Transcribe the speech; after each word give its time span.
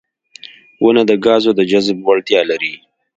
•ونه 0.83 1.03
د 1.09 1.11
ګازونو 1.25 1.57
د 1.57 1.61
جذب 1.71 1.97
وړتیا 2.07 2.41
لري. 2.49 2.73